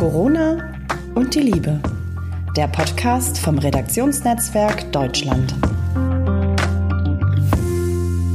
[0.00, 0.72] Corona
[1.14, 1.78] und die Liebe.
[2.56, 5.54] Der Podcast vom Redaktionsnetzwerk Deutschland.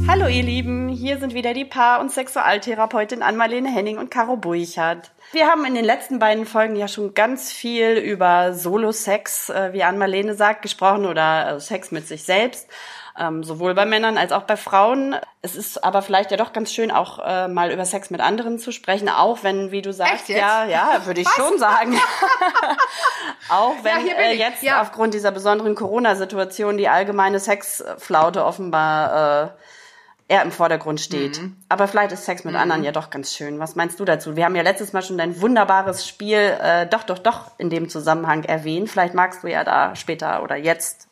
[0.06, 5.10] Hallo ihr Lieben, hier sind wieder die Paar- und Sexualtherapeutin Ann-Marlene Henning und Caro Buichert.
[5.32, 9.82] Wir haben in den letzten beiden Folgen ja schon ganz viel über Solo-Sex, äh, wie
[9.82, 12.68] Ann-Marlene sagt, gesprochen oder äh, Sex mit sich selbst
[13.18, 15.16] ähm, sowohl bei Männern als auch bei Frauen.
[15.42, 18.58] Es ist aber vielleicht ja doch ganz schön, auch äh, mal über Sex mit anderen
[18.58, 21.34] zu sprechen, auch wenn, wie du sagst, ja, ja, würde ich Was?
[21.34, 21.98] schon sagen.
[23.48, 24.82] auch wenn ja, äh, jetzt ja.
[24.82, 29.48] aufgrund dieser besonderen Corona-Situation die allgemeine Sexflaute offenbar äh,
[30.28, 31.40] eher im Vordergrund steht.
[31.40, 31.56] Mhm.
[31.68, 32.60] Aber vielleicht ist Sex mit mhm.
[32.60, 33.58] anderen ja doch ganz schön.
[33.58, 34.36] Was meinst du dazu?
[34.36, 37.88] Wir haben ja letztes Mal schon dein wunderbares Spiel äh, doch, doch, doch in dem
[37.88, 38.90] Zusammenhang erwähnt.
[38.90, 41.08] Vielleicht magst du ja da später oder jetzt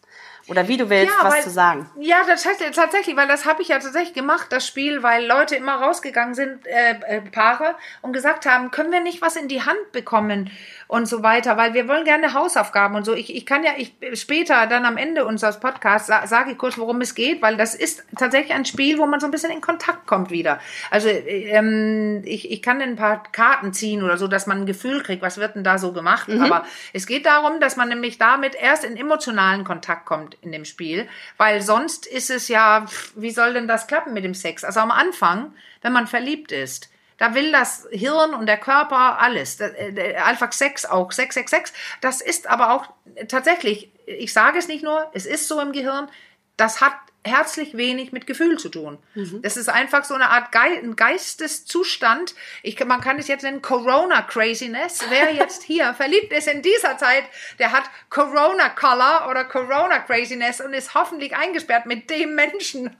[0.49, 1.91] oder wie du willst, ja, was weil, zu sagen.
[1.99, 5.57] Ja, das heißt tatsächlich, weil das habe ich ja tatsächlich gemacht, das Spiel, weil Leute
[5.57, 9.63] immer rausgegangen sind, äh, äh, Paare, und gesagt haben, können wir nicht was in die
[9.63, 10.51] Hand bekommen
[10.95, 13.15] und so weiter, weil wir wollen gerne Hausaufgaben und so.
[13.15, 16.79] Ich, ich kann ja ich später dann am Ende unseres Podcasts sa sage ich kurz,
[16.79, 19.61] worum es geht, weil das ist tatsächlich ein Spiel, wo man so ein bisschen in
[19.61, 20.61] Kontakt kommt wieder.
[20.93, 25.03] Also ähm, ich, ich kann ein paar Karten ziehen oder so, dass man ein Gefühl
[25.03, 26.29] kriegt, was wird denn da so gemacht.
[26.29, 26.43] Mhm.
[26.43, 30.65] Aber es geht darum, dass man nämlich damit erst in emotionalen Kontakt kommt in dem
[30.65, 31.09] Spiel,
[31.39, 32.87] weil sonst ist es ja,
[33.17, 34.63] wie soll denn das klappen mit dem Sex?
[34.63, 39.61] Also am Anfang, wenn man verliebt ist, da will das Hirn und der Körper alles.
[39.61, 41.75] Äh, Alpha 6 auch, 666.
[42.01, 42.87] Das ist aber auch
[43.29, 46.09] tatsächlich, ich sage es nicht nur, es ist so im Gehirn,
[46.57, 48.99] das hat herzlich wenig mit Gefühl zu tun.
[49.15, 49.41] Mhm.
[49.43, 52.35] Das ist einfach so eine Art Ge ein Geisteszustand.
[52.63, 55.01] Ich, man kann es jetzt nennen Corona Craziness.
[55.09, 57.25] Wer jetzt hier verliebt ist in dieser Zeit,
[57.59, 62.95] der hat Corona Color oder Corona Craziness und ist hoffentlich eingesperrt mit dem Menschen.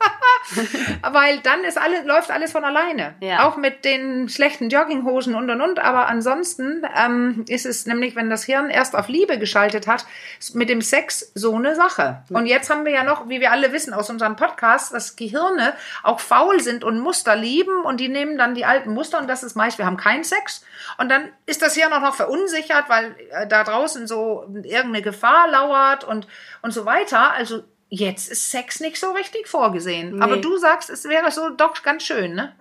[1.03, 3.15] Weil dann ist alles, läuft alles von alleine.
[3.21, 3.47] Ja.
[3.47, 5.79] Auch mit den schlechten Jogginghosen und und und.
[5.79, 10.07] Aber ansonsten ähm, ist es nämlich, wenn das Hirn erst auf Liebe geschaltet hat,
[10.55, 12.23] mit dem Sex so eine Sache.
[12.31, 12.37] Mhm.
[12.37, 15.75] Und jetzt haben wir ja noch, wie wir alle wissen aus unserem Podcast, dass Gehirne
[16.03, 19.43] auch faul sind und Muster lieben und die nehmen dann die alten Muster und das
[19.43, 20.65] ist meist, wir haben keinen Sex
[20.99, 25.49] und dann ist das Hirn auch noch verunsichert, weil äh, da draußen so irgendeine Gefahr
[25.49, 26.27] lauert und,
[26.63, 27.33] und so weiter.
[27.33, 30.17] Also jetzt ist Sex nicht so richtig vorgesehen.
[30.17, 30.23] Nee.
[30.23, 32.55] Aber du sagst, es wäre so doch ganz schön, ne?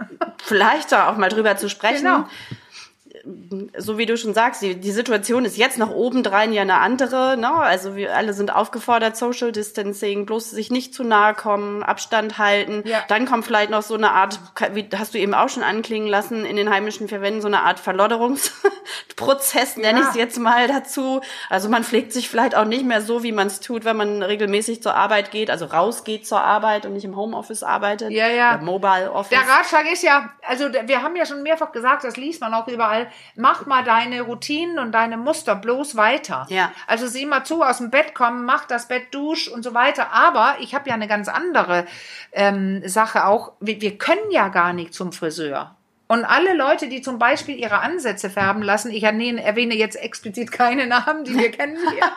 [0.43, 2.03] Vielleicht da auch mal drüber zu sprechen.
[2.03, 2.25] Genau
[3.77, 7.37] so wie du schon sagst, die, die Situation ist jetzt noch obendrein ja eine andere.
[7.37, 7.53] Ne?
[7.53, 12.83] Also wir alle sind aufgefordert, Social Distancing, bloß sich nicht zu nahe kommen, Abstand halten.
[12.85, 13.01] Ja.
[13.07, 14.41] Dann kommt vielleicht noch so eine Art,
[14.73, 17.79] wie hast du eben auch schon anklingen lassen, in den heimischen Verwänden so eine Art
[17.79, 20.03] Verlodderungsprozess, nenne ja.
[20.03, 21.21] ich es jetzt mal dazu.
[21.49, 24.21] Also man pflegt sich vielleicht auch nicht mehr so, wie man es tut, wenn man
[24.21, 28.11] regelmäßig zur Arbeit geht, also rausgeht zur Arbeit und nicht im Homeoffice arbeitet.
[28.11, 28.57] Ja, ja.
[28.57, 29.29] Mobile Office.
[29.29, 32.67] Der Ratschlag ist ja, also wir haben ja schon mehrfach gesagt, das liest man auch
[32.67, 36.45] überall, mach mal deine Routinen und deine Muster bloß weiter.
[36.49, 36.71] Ja.
[36.87, 40.11] Also sieh mal zu, aus dem Bett kommen, mach das Bett, dusch und so weiter.
[40.11, 41.85] Aber ich habe ja eine ganz andere
[42.31, 43.53] ähm, Sache auch.
[43.59, 45.75] Wir, wir können ja gar nicht zum Friseur.
[46.07, 50.85] Und alle Leute, die zum Beispiel ihre Ansätze färben lassen, ich erwähne jetzt explizit keine
[50.85, 52.11] Namen, die wir kennen hier,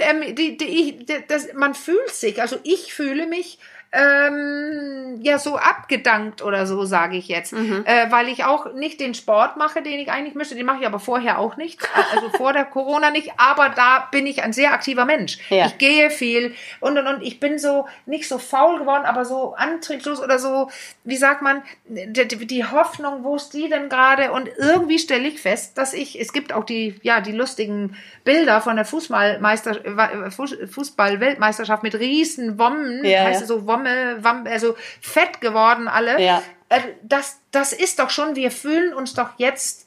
[0.00, 3.58] ähm, ähm, die, die, die, das, man fühlt sich, also ich fühle mich
[3.94, 7.52] ähm, ja so abgedankt oder so, sage ich jetzt.
[7.52, 7.84] Mhm.
[7.84, 10.54] Äh, weil ich auch nicht den Sport mache, den ich eigentlich möchte.
[10.54, 11.80] Den mache ich aber vorher auch nicht.
[12.14, 13.32] Also vor der Corona nicht.
[13.36, 15.38] Aber da bin ich ein sehr aktiver Mensch.
[15.50, 15.66] Ja.
[15.66, 17.22] Ich gehe viel und und und.
[17.22, 20.70] Ich bin so nicht so faul geworden, aber so antriebslos oder so,
[21.04, 24.32] wie sagt man, die, die Hoffnung, wo ist die denn gerade?
[24.32, 28.60] Und irgendwie stelle ich fest, dass ich, es gibt auch die, ja, die lustigen Bilder
[28.60, 33.46] von der Fußballmeister, Fußball-Weltmeisterschaft mit riesen Wommen, ja, heißt ja.
[33.46, 33.83] so Wommen
[34.22, 36.20] Wamme, also fett geworden alle.
[36.20, 36.42] Ja.
[36.68, 39.86] Äh, das, das ist doch schon, wir fühlen uns doch jetzt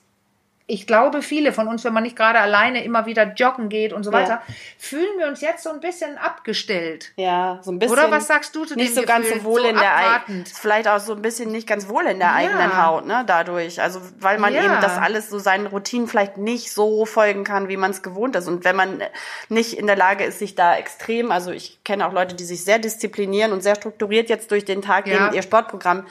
[0.70, 4.04] ich glaube, viele von uns, wenn man nicht gerade alleine immer wieder joggen geht und
[4.04, 4.54] so weiter, ja.
[4.78, 7.14] fühlen wir uns jetzt so ein bisschen abgestellt.
[7.16, 7.98] Ja, so ein bisschen.
[7.98, 9.08] Oder was sagst du zu Nicht so Gefühl?
[9.08, 12.04] ganz so wohl so in der eigenen, vielleicht auch so ein bisschen nicht ganz wohl
[12.04, 12.36] in der ja.
[12.36, 13.82] eigenen Haut, ne, dadurch.
[13.82, 14.66] Also, weil man ja.
[14.66, 18.36] eben das alles so seinen Routinen vielleicht nicht so folgen kann, wie man es gewohnt
[18.36, 18.50] ist.
[18.50, 19.02] Und wenn man
[19.48, 22.66] nicht in der Lage ist, sich da extrem, also ich kenne auch Leute, die sich
[22.66, 26.06] sehr disziplinieren und sehr strukturiert jetzt durch den Tag gehen, ihr Sportprogramm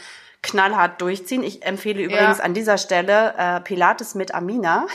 [0.46, 1.42] knallhart durchziehen.
[1.42, 2.44] Ich empfehle übrigens ja.
[2.44, 4.86] an dieser Stelle äh, Pilates mit Amina.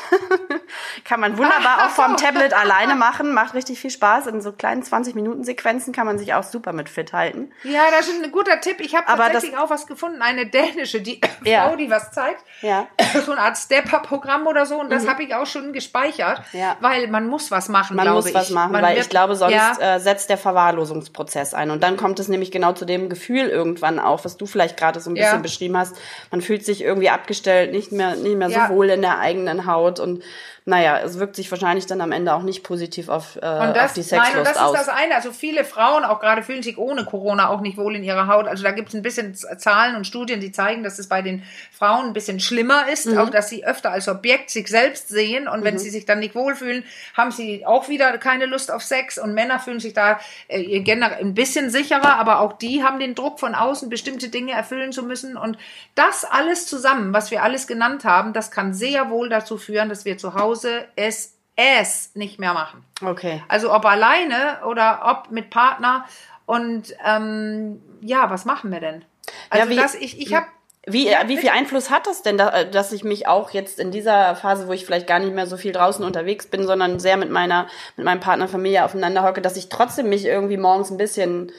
[1.06, 3.34] kann man wunderbar auch vom Tablet alleine machen.
[3.34, 4.28] Macht richtig viel Spaß.
[4.28, 7.52] In so kleinen 20-Minuten-Sequenzen kann man sich auch super mit fit halten.
[7.64, 8.80] Ja, das ist ein guter Tipp.
[8.80, 10.22] Ich habe tatsächlich auch was gefunden.
[10.22, 11.68] Eine dänische die ja.
[11.68, 12.44] Frau, die was zeigt.
[12.62, 12.88] Ja.
[13.26, 14.80] So eine Art Step-Up-Programm oder so.
[14.80, 15.10] Und das mhm.
[15.10, 16.42] habe ich auch schon gespeichert.
[16.54, 16.78] Ja.
[16.80, 19.96] Weil man muss was machen, Man muss was machen, man weil ich glaube, sonst ja.
[19.96, 21.72] äh, setzt der Verwahrlosungsprozess ein.
[21.72, 25.02] Und dann kommt es nämlich genau zu dem Gefühl irgendwann auch, was du vielleicht gerade
[25.02, 25.96] so ein bisschen du beschrieben hast.
[26.32, 28.68] Man fühlt sich irgendwie abgestellt, nicht mehr, nicht mehr Ja.
[28.68, 30.24] so wohl in der eigenen Haut und
[30.66, 33.94] naja, es wirkt sich wahrscheinlich dann am Ende auch nicht positiv auf, äh, das, auf
[33.94, 34.74] die nein, Sexlust und das aus.
[34.80, 35.16] ist das eine.
[35.16, 38.48] Also viele Frauen auch gerade fühlen sich ohne Corona auch nicht wohl in ihrer Haut.
[38.48, 41.42] Also da gibt es ein bisschen Zahlen und Studien, die zeigen, dass es bei den
[41.72, 43.18] Frauen ein bisschen schlimmer ist, Mhm.
[43.18, 46.36] auch dass sie öfter als Objekt sich selbst sehen und wenn sie sich dann nicht
[46.36, 46.84] wohlfühlen,
[47.18, 51.22] haben sie auch wieder keine Lust auf Sex und Männer fühlen sich da äh, generell
[51.22, 55.02] ein bisschen sicherer, aber auch die haben den Druck von außen, bestimmte Dinge erfüllen zu
[55.02, 55.58] müssen und
[55.96, 60.06] das alles zusammen, was wir alles genannt haben, das kann sehr wohl dazu führen, dass
[60.06, 60.51] wir zu Hause
[60.96, 62.84] es es nicht mehr machen.
[63.06, 63.44] okay.
[63.48, 66.06] Also ob alleine oder ob mit Partner.
[66.46, 69.06] Und ähm, ja, was machen wir denn?
[69.50, 70.48] Also wie- das, ich, ich habe
[70.88, 73.92] Wie, Ja, wie viel Einfluss hat das denn, da, dass ich mich auch jetzt in
[73.92, 77.18] dieser Phase, wo ich vielleicht gar nicht mehr so viel draußen unterwegs bin, sondern sehr
[77.18, 80.98] mit meiner, mit meinem Partner, Familie aufeinander hocke, dass ich trotzdem mich irgendwie morgens ein
[80.98, 81.52] bisschen,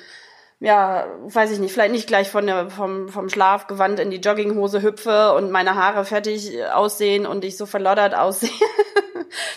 [0.63, 4.81] ja, weiß ich nicht, vielleicht nicht gleich von der, vom, vom Schlafgewand in die Jogginghose
[4.81, 8.49] hüpfe und meine Haare fertig aussehen und ich so verloddert aussehe.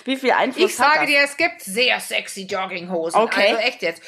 [0.06, 1.08] wie viel Einfluss Ich hat sage das?
[1.10, 3.20] dir, es gibt sehr sexy Jogginghosen.
[3.20, 3.48] Okay.
[3.50, 4.02] Also echt jetzt.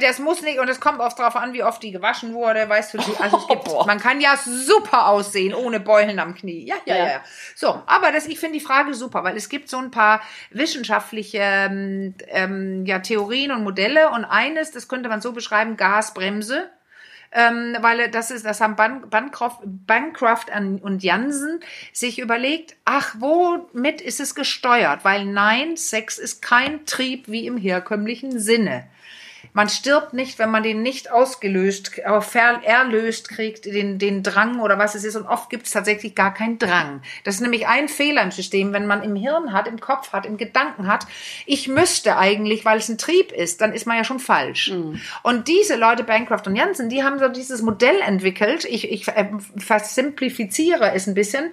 [0.00, 2.94] Das muss nicht, und es kommt oft drauf an, wie oft die gewaschen wurde, weißt
[2.94, 3.86] du, die, also es gibt, Boah.
[3.86, 6.66] man kann ja super aussehen, ohne Beulen am Knie.
[6.66, 7.04] Ja, ja, Ja.
[7.04, 7.10] ja.
[7.12, 7.20] ja.
[7.54, 10.20] So, aber das, ich finde die Frage super, weil es gibt so ein paar
[10.50, 16.70] wissenschaftliche ähm, ähm, ja, Theorien und Modelle und eines, das könnte man so beschreiben, Gasbremse.
[17.36, 21.60] Ähm, weil das ist, das haben Ban Bancroft, Bancroft an- und Jansen
[21.92, 25.04] sich überlegt, ach, womit ist es gesteuert?
[25.04, 28.86] Weil nein, Sex ist kein Trieb wie im herkömmlichen Sinne.
[29.56, 34.96] Man stirbt nicht, wenn man den nicht ausgelöst, erlöst kriegt, den, den Drang oder was
[34.96, 35.14] es ist.
[35.14, 37.02] Und oft gibt es tatsächlich gar keinen Drang.
[37.22, 40.26] Das ist nämlich ein Fehler im System, wenn man im Hirn hat, im Kopf hat,
[40.26, 41.06] im Gedanken hat,
[41.46, 44.72] ich müsste eigentlich, weil es ein Trieb ist, dann ist man ja schon falsch.
[45.22, 48.64] Und diese Leute, Bancroft und Janssen, die haben so dieses Modell entwickelt.
[48.64, 51.52] Ich, ich äh, versimplifiziere es ein bisschen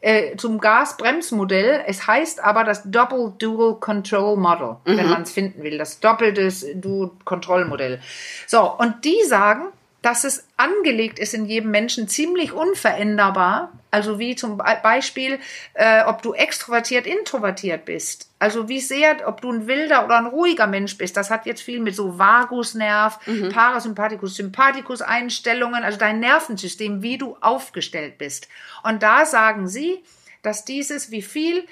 [0.00, 1.82] äh, zum Gasbremsmodell.
[1.86, 5.78] Es heißt aber das Double Dual Control Model, wenn man es finden will.
[5.78, 8.00] Das doppeltes Dual Control Modell.
[8.46, 9.68] So, und die sagen,
[10.02, 13.72] dass es angelegt ist in jedem Menschen ziemlich unveränderbar.
[13.90, 15.38] Also wie zum Be- Beispiel,
[15.74, 18.30] äh, ob du extrovertiert, introvertiert bist.
[18.38, 21.16] Also wie sehr, ob du ein wilder oder ein ruhiger Mensch bist.
[21.16, 23.18] Das hat jetzt viel mit so Vagusnerv,
[23.52, 28.48] Parasympathikus, Sympathikus Einstellungen, also dein Nervensystem, wie du aufgestellt bist.
[28.82, 30.02] Und da sagen sie,
[30.42, 31.66] dass dieses, wie viel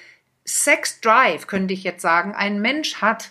[0.44, 3.30] Sex Drive, könnte ich jetzt sagen, ein Mensch hat,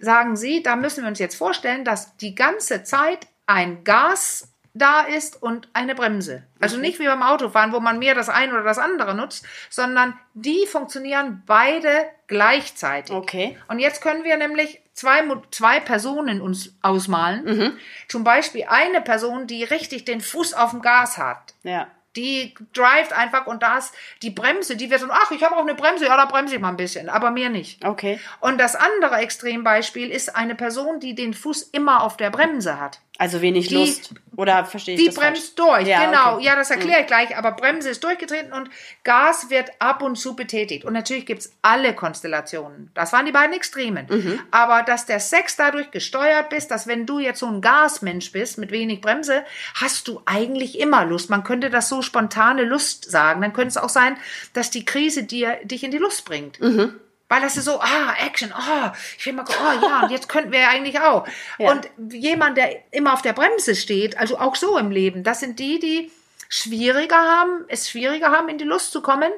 [0.00, 5.02] sagen sie, da müssen wir uns jetzt vorstellen, dass die ganze Zeit ein Gas da
[5.02, 6.42] ist und eine Bremse.
[6.60, 10.18] Also nicht wie beim Autofahren, wo man mehr das eine oder das andere nutzt, sondern
[10.34, 13.14] die funktionieren beide gleichzeitig.
[13.14, 13.56] Okay.
[13.68, 17.44] Und jetzt können wir nämlich zwei, zwei Personen uns ausmalen.
[17.44, 17.78] Mhm.
[18.08, 21.54] Zum Beispiel eine Person, die richtig den Fuß auf dem Gas hat.
[21.62, 21.86] Ja.
[22.16, 23.92] Die drivet einfach und das,
[24.22, 26.60] die Bremse, die wird so, ach, ich habe auch eine Bremse, ja, da bremse ich
[26.60, 27.84] mal ein bisschen, aber mehr nicht.
[27.84, 28.20] Okay.
[28.40, 33.00] Und das andere Extrembeispiel ist eine Person, die den Fuß immer auf der Bremse hat.
[33.16, 34.10] Also wenig Die- Lust.
[34.36, 35.34] Oder verstehe ich Die das falsch?
[35.38, 36.34] bremst durch, Ja, genau.
[36.34, 36.46] okay.
[36.46, 37.36] Ja, das erkläre ich gleich.
[37.38, 38.68] Aber Bremse ist durchgetreten und
[39.04, 40.84] Gas wird ab und zu betätigt.
[40.84, 42.90] Und natürlich gibt's alle Konstellationen.
[42.94, 44.06] Das waren die beiden Extremen.
[44.10, 44.40] Mhm.
[44.50, 48.58] Aber dass der Sex dadurch gesteuert bist, dass wenn du jetzt so ein Gasmensch bist
[48.58, 49.44] mit wenig Bremse,
[49.74, 51.30] hast du eigentlich immer Lust.
[51.30, 53.40] Man könnte das so spontane Lust sagen.
[53.42, 54.16] Dann könnte es auch sein,
[54.54, 56.58] dass die Krise dir, dich in die Lust bringt.
[56.60, 56.96] Mhm.
[57.28, 60.28] Weil das ist so, ah, Action, oh, ich will mal, gucken, oh ja, und jetzt
[60.28, 61.26] könnten wir ja eigentlich auch.
[61.58, 61.70] Ja.
[61.70, 65.58] Und jemand, der immer auf der Bremse steht, also auch so im Leben, das sind
[65.58, 66.10] die, die
[66.48, 69.30] schwieriger haben, es schwieriger haben, in die Lust zu kommen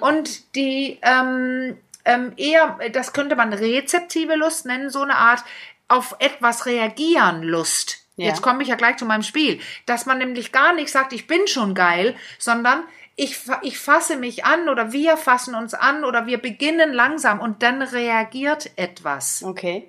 [0.00, 5.44] und die ähm, ähm, eher, das könnte man rezeptive Lust nennen, so eine Art
[5.88, 7.98] auf etwas reagieren Lust.
[8.16, 8.26] Ja.
[8.26, 11.26] Jetzt komme ich ja gleich zu meinem Spiel, dass man nämlich gar nicht sagt, ich
[11.26, 12.84] bin schon geil, sondern
[13.16, 17.62] ich, ich fasse mich an oder wir fassen uns an oder wir beginnen langsam und
[17.62, 19.42] dann reagiert etwas.
[19.42, 19.88] Okay.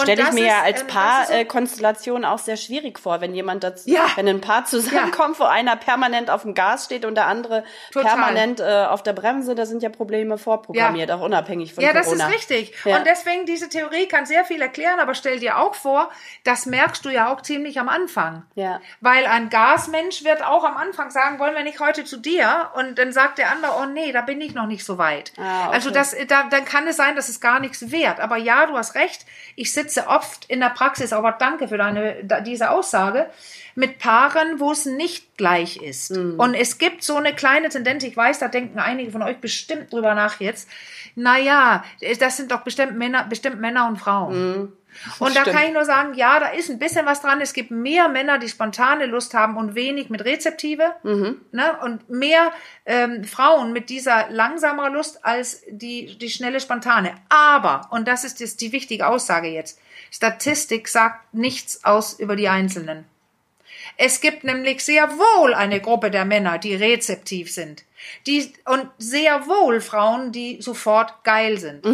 [0.00, 3.64] Stelle ich das mir ja als ähm, das Paar-Konstellation auch sehr schwierig vor, wenn jemand
[3.64, 4.06] dazu, Ja.
[4.16, 8.10] wenn ein Paar zusammenkommt, wo einer permanent auf dem Gas steht und der andere Total.
[8.12, 12.06] permanent äh, auf der Bremse, da sind ja Probleme vorprogrammiert, auch unabhängig von Ja, das
[12.06, 12.28] Corona.
[12.28, 12.74] ist richtig.
[12.84, 12.96] Ja.
[12.98, 16.10] Und deswegen, diese Theorie kann sehr viel erklären, aber stell dir auch vor,
[16.44, 18.44] das merkst du ja auch ziemlich am Anfang.
[18.54, 18.80] Ja.
[19.00, 22.70] Weil ein Gasmensch wird auch am Anfang sagen, wollen wir nicht heute zu dir?
[22.74, 25.32] Und dann sagt der andere, oh nee, da bin ich noch nicht so weit.
[25.38, 25.74] Ah, okay.
[25.74, 28.20] Also das, da, dann kann es sein, dass es gar nichts wert.
[28.20, 29.26] Aber ja, du hast recht.
[29.56, 33.30] Ich sitze oft in der Praxis, aber danke für deine, diese Aussage.
[33.74, 36.10] Mit Paaren, wo es nicht gleich ist.
[36.38, 39.92] Und es gibt so eine kleine Tendenz, ich weiß, da denken einige von euch bestimmt
[39.92, 40.68] drüber nach jetzt.
[41.14, 41.84] Naja,
[42.18, 44.72] das sind doch bestimmt Männer, bestimmt Männer und Frauen.
[45.18, 45.56] Und da Stimmt.
[45.56, 47.40] kann ich nur sagen, ja, da ist ein bisschen was dran.
[47.40, 50.94] Es gibt mehr Männer, die spontane Lust haben und wenig mit Rezeptive.
[51.50, 51.78] Ne?
[51.82, 52.52] Und mehr
[52.84, 57.14] ähm, Frauen mit dieser langsameren Lust als die, die schnelle spontane.
[57.28, 62.48] Aber, und das ist jetzt die wichtige Aussage jetzt, Statistik sagt nichts aus über die
[62.48, 63.06] Einzelnen.
[63.96, 67.84] Es gibt nämlich sehr wohl eine Gruppe der Männer, die rezeptiv sind.
[68.26, 71.84] Die, und sehr wohl Frauen, die sofort geil sind.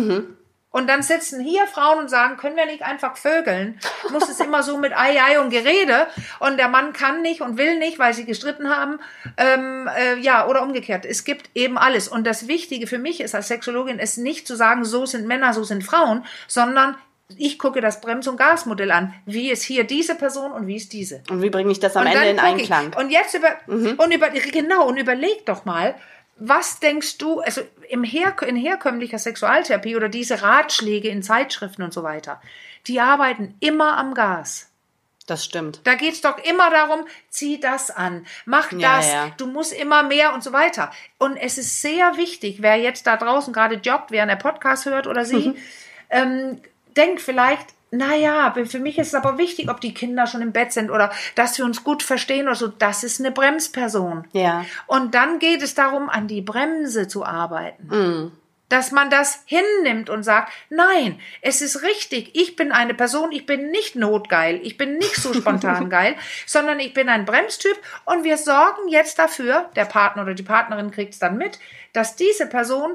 [0.71, 3.81] Und dann sitzen hier Frauen und sagen, können wir nicht einfach vögeln?
[4.11, 6.07] Muss es immer so mit Ei, Ei und Gerede
[6.41, 9.01] und der Mann kann nicht und will nicht, weil sie gestritten haben.
[9.39, 11.07] Ähm, äh, ja, oder umgekehrt.
[11.07, 12.07] Es gibt eben alles.
[12.07, 15.55] Und das Wichtige für mich ist als Sexologin, es nicht zu sagen, so sind Männer,
[15.55, 16.97] so sind Frauen, sondern
[17.37, 19.15] ich gucke das Brems- und Gasmodell an.
[19.27, 21.23] Wie ist hier diese Person und wie ist diese?
[21.29, 22.73] Und wie bringe ich das am Und Ende in guck ich.
[22.73, 23.05] Einklang?
[23.05, 25.95] Und jetzt über, und über, genau, und überleg doch mal,
[26.37, 31.93] was denkst du, also im Her in herkömmlicher Sexualtherapie oder diese Ratschläge in Zeitschriften und
[31.93, 32.41] so weiter,
[32.87, 34.71] die arbeiten immer am Gas.
[35.27, 35.81] Das stimmt.
[35.85, 39.31] Da geht's doch immer darum, zieh das an, mach Ja, das, ja.
[39.37, 40.91] du musst immer mehr und so weiter.
[41.19, 45.07] Und es ist sehr wichtig, wer jetzt da draußen gerade joggt, wer einen Podcast hört
[45.07, 45.55] oder sie,
[46.09, 46.63] ähm,
[46.99, 50.73] denkt vielleicht, naja, für mich ist es aber wichtig, ob die Kinder schon im Bett
[50.73, 52.69] sind oder dass wir uns gut verstehen oder so.
[52.69, 54.27] Das ist eine Bremsperson.
[54.33, 54.67] Ja.
[54.87, 57.87] Und dann geht es darum, an die Bremse zu arbeiten.
[57.89, 58.33] Mm.
[58.69, 63.47] Dass man das hinnimmt und sagt, nein, es ist richtig, ich bin eine Person, ich
[63.47, 68.25] bin nicht notgeil, ich bin nicht so spontan geil, sondern ich bin ein Bremstyp und
[68.25, 71.59] wir sorgen jetzt dafür, der Partner oder die Partnerin kriegt es dann mit,
[71.95, 72.95] dass diese Person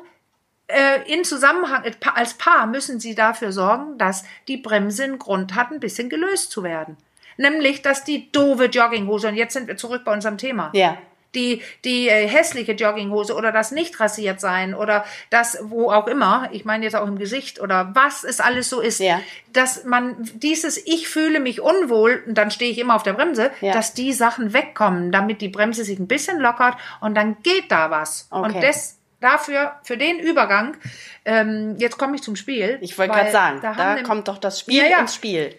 [0.74, 5.56] äh, in Zusammenhang, äh, als Paar müssen sie dafür sorgen, dass die Bremse einen Grund
[5.56, 6.98] hat, ein bisschen gelöst zu werden.
[7.38, 10.98] Nämlich, dass die doofe Jogginghose, und jetzt sind wir zurück bei unserem Thema Ja.
[11.34, 16.48] die, die äh, hässliche Jogginghose oder das nicht rasiert sein oder das, wo auch immer,
[16.51, 19.20] ich meine jetzt auch im Gesicht oder was es alles so ist, Ja.
[19.51, 23.50] dass man dieses Ich fühle mich unwohl und dann stehe ich immer auf der Bremse,
[23.62, 23.74] Ja.
[23.74, 27.89] dass die Sachen wegkommen, damit die Bremse sich ein bisschen lockert und dann geht da
[27.89, 28.27] was.
[28.30, 28.46] Okay.
[28.56, 30.75] Und das dafür, für den Übergang,
[31.25, 32.77] ähm, jetzt komme ich zum Spiel.
[32.82, 35.00] Ich wollte gerade sagen, da, da, nämlich- kommt doch das Spiel Ja, ja.
[35.00, 35.56] ins Spiel.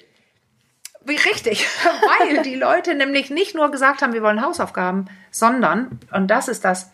[1.06, 1.66] wie richtig,
[2.20, 6.64] weil die Leute nämlich nicht nur gesagt haben, wir wollen Hausaufgaben, sondern, und das ist
[6.64, 6.90] das,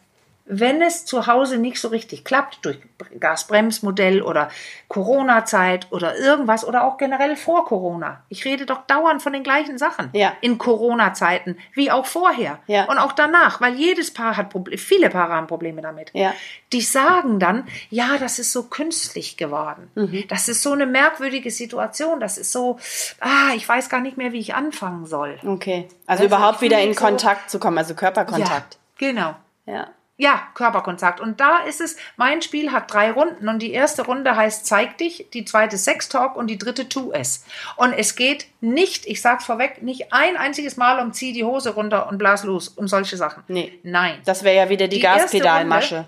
[0.53, 2.79] wenn es zu Hause nicht so richtig klappt, durch
[3.21, 4.51] Gasbremsmodell oder
[4.89, 8.23] Corona-Zeit oder irgendwas oder auch generell vor Corona.
[8.29, 10.11] Ich rede doch dauernd von den gleichen Sachen.
[10.13, 10.33] Ja.
[10.41, 12.59] In Corona-Zeiten, wie auch vorher.
[12.67, 12.85] Ja.
[12.85, 16.11] Und auch danach, weil jedes Paar hat Probleme, viele Paare haben Probleme damit.
[16.15, 16.35] Ja.
[16.73, 19.91] Die sagen dann, ja, das ist so künstlich geworden.
[19.95, 20.25] Mhm.
[20.29, 22.21] Das ist so eine merkwürdige Situation.
[22.21, 22.79] Das ist so,
[23.21, 25.39] ah, ich weiß gar nicht mehr, wie ich anfangen soll.
[25.47, 25.89] Okay.
[26.07, 28.79] Also Also überhaupt wieder in so- Kontakt zu kommen, also Körperkontakt.
[28.99, 29.35] Genau.
[29.67, 29.89] Ja.
[30.21, 31.19] Ja, Körperkontakt.
[31.19, 34.99] Und da ist es, mein Spiel hat drei Runden und die erste Runde heißt Zeig
[34.99, 37.47] dich, die zweite Sex Talk und die dritte Tu es.
[37.77, 41.71] Und es geht nicht, ich sag's vorweg, nicht ein einziges Mal um zieh die Hose
[41.71, 43.45] runter und blas los, um solche Sachen.
[43.49, 43.79] Nee.
[43.83, 44.19] Nein.
[44.27, 46.05] Das wäre ja wieder die, Die Gaspedalmasche.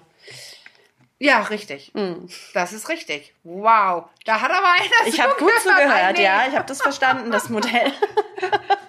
[1.18, 1.90] Ja, richtig.
[2.52, 3.32] Das ist richtig.
[3.44, 4.10] Wow.
[4.26, 6.42] Da hat aber einer Ich habe gut zugehört, ja.
[6.50, 7.92] Ich habe das verstanden, das Modell.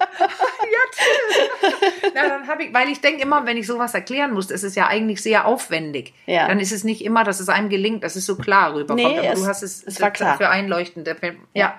[2.14, 4.76] Na, dann habe ich, weil ich denke immer, wenn ich sowas erklären muss, ist es
[4.76, 6.14] ja eigentlich sehr aufwendig.
[6.26, 6.48] Ja.
[6.48, 8.98] Dann ist es nicht immer, dass es einem gelingt, dass es so klar rüberkommt.
[8.98, 10.38] Nee, aber es- du hast es, es war klar.
[10.38, 11.08] für einleuchtend.
[11.54, 11.78] Ja.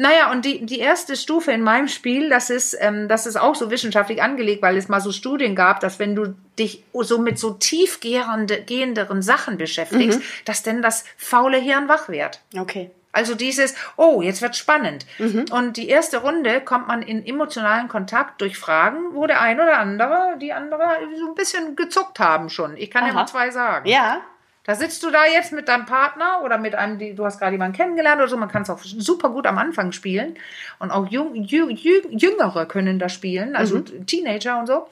[0.00, 3.56] Naja, und die, die erste Stufe in meinem Spiel, das ist, ähm, das ist auch
[3.56, 7.36] so wissenschaftlich angelegt, weil es mal so Studien gab, dass wenn du dich so mit
[7.38, 12.40] so tiefgehende, gehenderen Sachen beschäftigst, dass denn das faule Hirn wach wird.
[12.56, 12.92] Okay.
[13.18, 15.04] Also dieses, oh, jetzt wird spannend.
[15.50, 19.78] Und die erste Runde kommt man in emotionalen Kontakt durch Fragen, wo der ein oder
[19.78, 20.84] andere, die andere
[21.18, 22.76] so ein bisschen gezuckt haben schon.
[22.76, 23.20] Ich kann ja Aha.
[23.22, 23.88] mal zwei sagen.
[23.88, 24.20] Ja.
[24.62, 27.52] Da sitzt du da jetzt mit deinem Partner oder mit einem, die, du hast gerade
[27.52, 28.36] jemanden kennengelernt oder so.
[28.36, 30.36] Man kann es auch super gut am Anfang spielen.
[30.78, 34.86] Und auch jung, jü, jü, Jüngere können das spielen, also Teenager und so.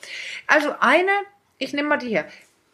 [0.49, 1.13] Also eine,
[1.59, 2.25] ich nehme mal die hier.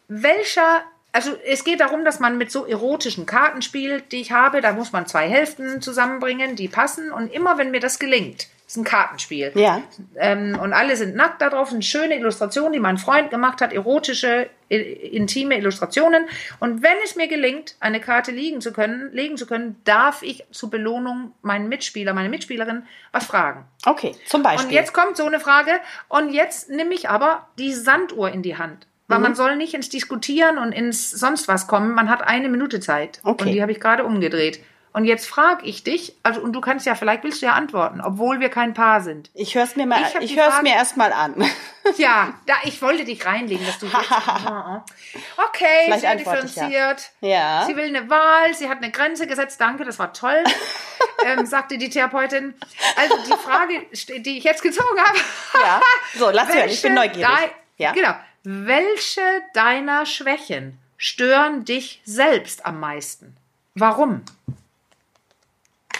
[0.07, 0.81] Welcher,
[1.13, 4.61] also es geht darum, dass man mit so erotischen Karten spielt, die ich habe.
[4.61, 7.11] Da muss man zwei Hälften zusammenbringen, die passen.
[7.11, 9.51] Und immer wenn mir das gelingt, ist ein Kartenspiel.
[9.53, 9.83] Ja.
[10.15, 11.71] Ähm, und alle sind nackt da drauf.
[11.71, 13.73] Eine schöne Illustration, die mein Freund gemacht hat.
[13.73, 16.25] Erotische, intime Illustrationen.
[16.59, 20.43] Und wenn es mir gelingt, eine Karte liegen zu können, legen zu können, darf ich
[20.49, 23.65] zur Belohnung meinen Mitspieler, meine Mitspielerin was fragen.
[23.85, 24.15] Okay.
[24.25, 24.65] Zum Beispiel.
[24.65, 25.73] Und jetzt kommt so eine Frage.
[26.09, 28.87] Und jetzt nehme ich aber die Sanduhr in die Hand.
[29.13, 29.23] Weil Mhm.
[29.23, 31.93] man soll nicht ins Diskutieren und ins sonst was kommen.
[31.93, 33.19] Man hat eine Minute Zeit.
[33.23, 33.43] Okay.
[33.45, 34.59] Und die habe ich gerade umgedreht.
[34.95, 37.99] Und jetzt frage ich dich, also und du kannst ja, vielleicht willst du ja antworten,
[37.99, 39.31] obwohl wir kein Paar sind.
[39.33, 41.33] Ich hör's mir mal, Ich ich, hör's Frage- mir erstmal an.
[41.97, 43.95] Ja, da, ich wollte dich reinlegen, dass du jetzt,
[45.37, 46.33] Okay, Vielleicht sehr ich ja.
[46.35, 47.09] differenziert.
[47.21, 47.63] Ja.
[47.67, 49.59] Sie will eine Wahl, sie hat eine Grenze gesetzt.
[49.59, 50.43] Danke, das war toll,
[51.25, 52.53] ähm, sagte die Therapeutin.
[52.95, 53.85] Also die Frage,
[54.21, 55.17] die ich jetzt gezogen habe.
[55.61, 55.81] Ja.
[56.17, 57.27] So, lass hören, ich bin neugierig.
[57.27, 57.91] dei- Ja.
[57.91, 58.13] Genau.
[58.43, 59.21] Welche
[59.53, 63.37] deiner Schwächen stören dich selbst am meisten?
[63.73, 64.21] Warum?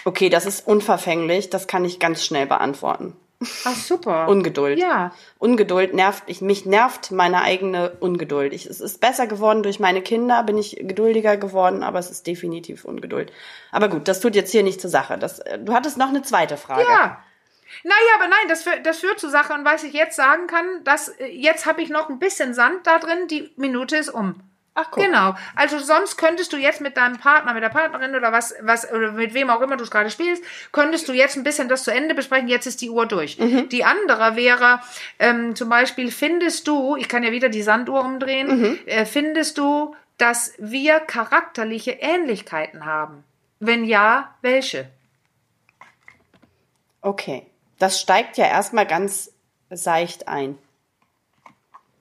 [0.04, 3.16] Okay, das ist unverfänglich, das kann ich ganz schnell beantworten.
[3.64, 4.28] Ach, super.
[4.28, 4.78] Ungeduld.
[4.78, 5.12] Ja.
[5.38, 8.52] Ungeduld nervt, ich, mich nervt meine eigene Ungeduld.
[8.52, 12.26] Ich, es ist besser geworden durch meine Kinder, bin ich geduldiger geworden, aber es ist
[12.26, 13.32] definitiv Ungeduld.
[13.72, 15.16] Aber gut, das tut jetzt hier nicht zur Sache.
[15.16, 16.82] Das, äh, du hattest noch eine zweite Frage.
[16.82, 17.18] Ja.
[17.82, 19.52] Naja, aber nein, das, führt- das führt zur Sache.
[19.54, 22.86] Und was ich jetzt sagen kann, dass äh, jetzt habe ich noch ein bisschen Sand
[22.86, 24.40] da drin, die Minute ist um.
[24.76, 25.04] Ach, guck.
[25.04, 25.36] Genau.
[25.54, 29.12] Also sonst könntest du jetzt mit deinem Partner, mit der Partnerin oder was, was, oder
[29.12, 30.42] mit wem auch immer du es gerade spielst,
[30.72, 32.48] könntest du jetzt ein bisschen das zu Ende besprechen.
[32.48, 33.38] Jetzt ist die Uhr durch.
[33.38, 33.68] Mhm.
[33.68, 34.80] Die andere wäre
[35.20, 38.78] ähm, zum Beispiel, findest du, ich kann ja wieder die Sanduhr umdrehen, Mhm.
[38.86, 43.22] äh, findest du, dass wir charakterliche Ähnlichkeiten haben?
[43.60, 44.88] Wenn ja, welche?
[47.00, 47.46] Okay.
[47.78, 49.30] Das steigt ja erstmal ganz
[49.70, 50.56] seicht ein.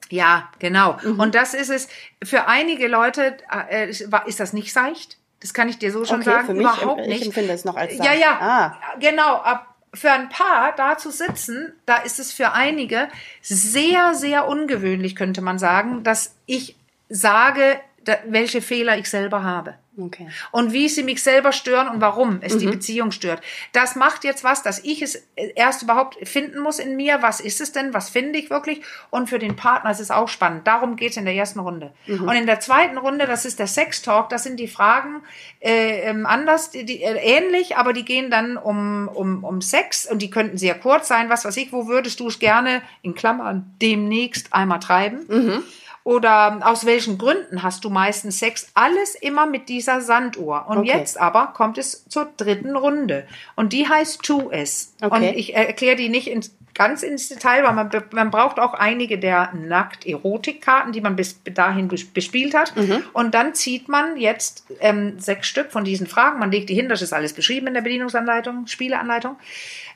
[0.10, 0.98] Ja, genau.
[1.02, 1.20] Mhm.
[1.20, 1.88] Und das ist es.
[2.24, 3.38] Für einige Leute
[3.70, 5.18] äh, ist ist das nicht seicht.
[5.40, 6.46] Das kann ich dir so schon Okay, sagen.
[6.48, 7.26] für mich, Überhaupt ich nicht.
[7.26, 8.22] empfinde es noch als Ja, seicht.
[8.22, 8.40] ja.
[8.40, 8.80] Ah.
[9.00, 9.38] Genau.
[9.38, 13.10] Ab, für ein Paar da zu sitzen, da ist es für einige
[13.42, 16.76] sehr, sehr ungewöhnlich, könnte man sagen, dass ich
[17.10, 19.76] sage, da, welche Fehler ich selber habe.
[19.96, 20.28] Okay.
[20.52, 22.60] Und wie sie mich selber stören und warum es Mhm.
[22.60, 23.42] die Beziehung stört.
[23.74, 27.22] Das macht jetzt was, dass ich es erst überhaupt finden muss in mir.
[27.22, 27.94] Was ist es denn?
[27.94, 28.82] Was finde ich wirklich?
[29.12, 30.66] Und für den Partner ist es auch spannend.
[30.66, 31.94] Darum geht es in der ersten Runde.
[32.08, 32.28] Mhm.
[32.28, 35.22] Und in der zweiten Runde, das ist der Sex Talk, das sind die Fragen
[35.60, 40.08] äh, ähm, anders, die, die, äh, ähnlich, aber die gehen dann um, um, um Sex
[40.10, 41.30] und die könnten sehr kurz sein.
[41.30, 45.20] Was weiß ich, wo würdest du es gerne, in Klammern, demnächst einmal treiben?
[45.28, 45.64] Mhm.
[46.06, 48.68] Oder aus welchen Gründen hast du meistens Sex?
[48.74, 50.66] Alles immer mit dieser Sanduhr.
[50.68, 50.90] Und Okay.
[50.98, 53.26] jetzt aber kommt es zur dritten Runde.
[53.56, 54.94] Und die heißt Tu es.
[55.02, 55.16] Okay.
[55.16, 59.18] Und ich erkläre die nicht ins, ganz ins Detail, weil man, man braucht auch einige
[59.18, 62.76] der Nackt-Erotik-Karten, die man bis dahin bes- bespielt hat.
[62.76, 63.02] Mhm.
[63.14, 66.38] Und dann zieht man jetzt ähm, sechs Stück von diesen Fragen.
[66.38, 69.38] Man legt die hin, das ist alles beschrieben in der Bedienungsanleitung, Spieleanleitung.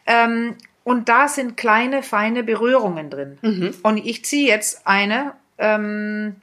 [0.06, 3.38] Ähm, und da sind kleine, feine Berührungen drin.
[3.42, 3.74] Mhm.
[3.84, 5.34] Und ich ziehe jetzt eine.
[5.58, 6.36] Ähm,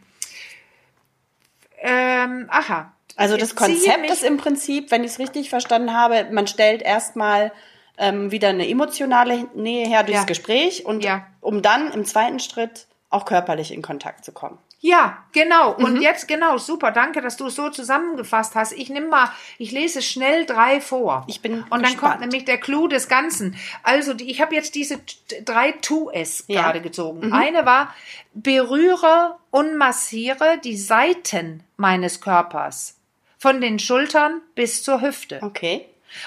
[1.78, 2.92] ähm, aha.
[3.16, 7.52] Also das Konzept ist im Prinzip, wenn ich es richtig verstanden habe, man stellt erstmal
[7.96, 10.26] ähm, wieder eine emotionale Nähe her durchs Ja.
[10.26, 11.26] Gespräch und Ja.
[11.40, 14.58] um dann im zweiten Schritt auch körperlich in Kontakt zu kommen.
[14.86, 15.78] Ja, genau.
[15.78, 15.84] Mhm.
[15.86, 16.90] Und jetzt, genau, super.
[16.90, 18.72] Danke, dass du es so zusammengefasst hast.
[18.72, 21.24] Ich nehme mal, ich lese schnell drei vor.
[21.26, 22.00] Ich bin Und dann gespannt.
[22.02, 23.56] kommt nämlich der Clou des Ganzen.
[23.82, 25.00] Also, die, ich habe jetzt diese
[25.46, 26.60] drei Tu-Es Ja.
[26.60, 26.64] Mhm.
[26.64, 27.32] gerade gezogen.
[27.32, 27.94] Eine war,
[28.34, 32.98] berühre und massiere die Seiten meines Körpers.
[33.38, 35.38] Von den Schultern bis zur Hüfte.
[35.42, 35.86] Okay.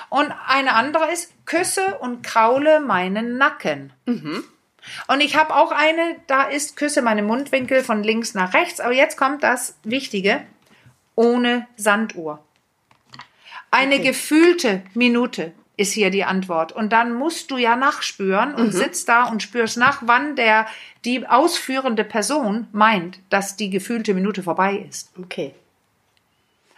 [0.10, 3.94] Und eine andere ist, küsse und kraule meinen Nacken.
[5.08, 8.80] Und ich habe auch eine, da ist, küsse meine Mundwinkel von links nach rechts.
[8.80, 10.42] Aber jetzt kommt das Wichtige,
[11.16, 12.44] ohne Sanduhr.
[13.72, 14.08] Eine Okay.
[14.08, 16.72] gefühlte Minute ist hier die Antwort.
[16.72, 20.66] Und dann musst du ja nachspüren und sitzt da und spürst nach, wann der,
[21.06, 25.12] die ausführende Person meint, dass die gefühlte Minute vorbei ist.
[25.22, 25.54] Okay.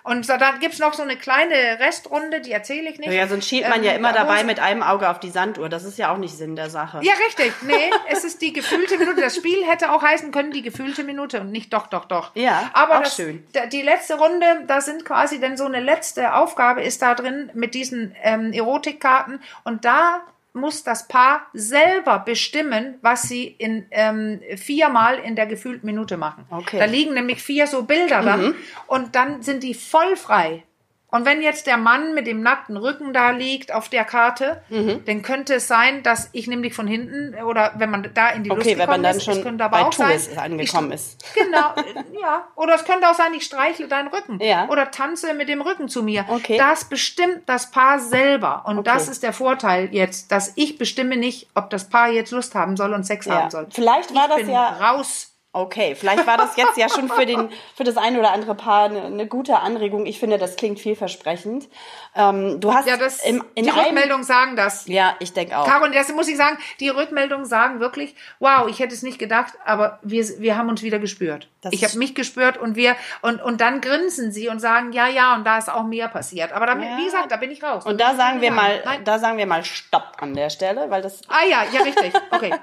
[0.04, 3.12] Und so, dann gibt's noch so eine kleine Restrunde, die erzähle ich nicht.
[3.12, 5.70] Ja, sonst schielt man Ähm, ja immer da dabei mit einem Auge auf die Sanduhr.
[5.70, 7.00] Das ist ja auch nicht Sinn der Sache.
[7.04, 7.54] Ja, richtig.
[7.64, 9.22] Nee, es ist die gefühlte Minute.
[9.22, 12.32] Das Spiel hätte auch heißen können, die gefühlte Minute und nicht doch, doch, doch.
[12.36, 13.46] Ja, aber auch das, schön.
[13.72, 17.74] Die letzte Runde, da sind quasi dann so eine letzte Aufgabe ist da drin mit
[17.74, 20.22] diesen ähm, Erotikkarten und da
[20.60, 26.46] muss das Paar selber bestimmen, was sie in ähm, viermal in der gefühlten Minute machen.
[26.50, 26.78] Okay.
[26.78, 26.80] Mhm.
[26.80, 28.56] Da liegen nämlich vier so Bilder dann
[28.88, 30.64] und dann sind die voll frei.
[31.12, 35.04] Und wenn jetzt der Mann mit dem nackten Rücken da liegt auf der Karte, Mhm.
[35.06, 38.50] dann könnte es sein, dass ich nämlich von hinten oder wenn man da in die
[38.50, 40.90] Lust Okay, wenn gekommen man dann ist, schon könnte aber bei auch sein, Tues angekommen
[40.90, 41.26] ich, ist.
[41.34, 41.74] Genau,
[42.22, 42.48] ja.
[42.56, 44.40] Oder es könnte auch sein, ich streichle deinen Rücken.
[44.40, 44.68] Ja.
[44.70, 46.26] Oder tanze mit dem Rücken zu mir.
[46.28, 46.58] Okay.
[46.58, 48.64] Das bestimmt das Paar selber.
[48.66, 48.90] Und Okay.
[48.94, 52.78] das ist der Vorteil jetzt, dass ich bestimme nicht, ob das Paar jetzt Lust haben
[52.78, 53.34] soll und Sex Ja.
[53.42, 53.68] haben soll.
[53.72, 55.29] Vielleicht war ich das bin ja- raus.
[55.52, 58.84] Okay, vielleicht war das jetzt ja schon für, den, für das eine oder andere Paar
[58.86, 60.06] eine, eine gute Anregung.
[60.06, 61.68] Ich finde, das klingt vielversprechend.
[62.16, 64.86] Ähm, du hast Ja, das, im, in die Rückmeldungen sagen das.
[64.86, 65.66] Ja, ich denke auch.
[65.66, 69.54] Caro, das muss ich sagen, die Rückmeldungen sagen wirklich, wow, ich hätte es nicht gedacht,
[69.66, 71.48] aber wir, wir haben uns wieder gespürt.
[71.62, 75.08] Das ich habe mich gespürt und wir, und, und dann grinsen sie und sagen, ja,
[75.08, 76.52] ja, und da ist auch mehr passiert.
[76.54, 76.98] Aber damit, Ja.
[77.00, 77.88] wie gesagt, da bin ich raus.
[77.88, 79.04] Und da sagen wir mal, Nein.
[79.04, 81.22] da sagen wir mal Stopp an der Stelle, weil das.
[81.28, 82.14] Ah ja, ja, richtig.
[82.30, 82.54] Okay.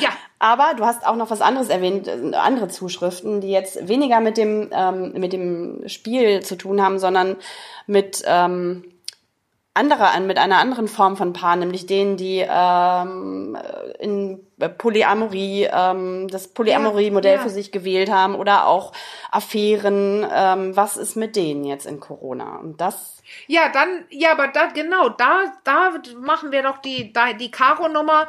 [0.00, 0.08] Ja.
[0.44, 4.36] Aber du hast auch noch was anderes erwähnt, äh, andere Zuschriften, die jetzt weniger mit
[4.36, 7.36] dem ähm, mit dem Spiel zu tun haben, sondern
[7.86, 8.84] mit ähm,
[9.74, 13.58] anderer, mit einer anderen Form von Paaren, nämlich denen, die ähm,
[13.98, 14.40] in
[14.78, 17.42] Polyamorie, ähm, das Polyamorie-Modell Ja, ja.
[17.42, 18.92] für sich gewählt haben oder auch
[19.32, 20.24] Affären.
[20.32, 22.58] Ähm, was ist mit denen jetzt in Corona?
[22.58, 27.32] Und das Ja, dann, ja, aber da, genau, da, da machen wir doch die, da,
[27.32, 28.28] die Karo-Nummer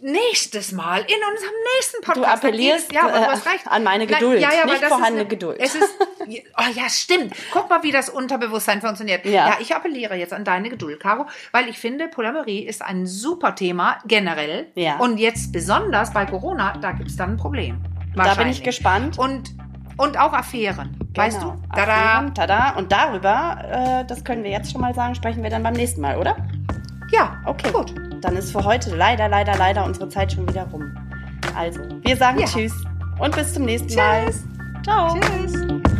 [0.00, 2.26] nächstes Mal in unserem nächsten Podcast.
[2.26, 3.66] Da appellierst, ja, du äh, recht.
[3.66, 5.56] an meine Geduld, ja, ja, nicht vorhandene ist Geduld.
[5.60, 5.94] Es ist,
[6.26, 7.34] oh ja, stimmt.
[7.52, 9.24] Guck mal, wie das Unterbewusstsein funktioniert.
[9.24, 9.48] Ja.
[9.48, 13.54] ja, ich appelliere jetzt an deine Geduld, Caro, weil ich finde, Polymerie ist ein super
[13.54, 14.68] Thema generell.
[14.74, 14.98] Ja.
[14.98, 17.80] Und jetzt besonders bei Corona, da gibt's dann ein Problem.
[18.14, 19.18] Da bin ich gespannt.
[19.18, 19.54] Und,
[19.96, 20.96] und auch Affären.
[21.14, 21.50] Weißt du?
[21.50, 21.62] Genau.
[21.74, 21.92] Tada.
[21.92, 22.70] Affären, Tada.
[22.76, 23.58] Und darüber,
[24.02, 26.36] äh, das können wir jetzt schon mal sagen, sprechen wir dann beim nächsten Mal, oder?
[27.10, 27.94] Ja, Okay, gut.
[28.20, 30.96] Dann ist für heute leider, leider, leider unsere Zeit schon wieder rum.
[31.54, 32.46] Also, wir sagen Ja.
[32.46, 32.72] Tschüss
[33.18, 34.26] und bis zum nächsten Mal.
[34.26, 34.44] Tschüss.
[34.82, 35.18] Ciao.
[35.20, 35.93] Tschüss.